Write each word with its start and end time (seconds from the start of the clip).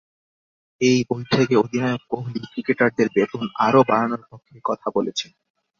এই 0.81 0.99
বৈঠকে 1.09 1.55
অধিনায়ক 1.55 2.01
কোহলি 2.09 2.39
ক্রিকেটারদের 2.45 3.07
বেতন 3.15 3.45
আরও 3.65 3.81
বাড়ানোর 3.87 4.23
পক্ষেই 4.29 4.61
কথা 4.63 4.87
বলবেন। 4.95 5.29